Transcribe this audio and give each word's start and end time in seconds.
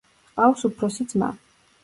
ჰყავს 0.29 0.63
უფროსი 0.69 1.07
ძმა. 1.13 1.31